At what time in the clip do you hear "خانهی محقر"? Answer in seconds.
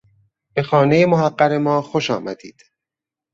0.63-1.57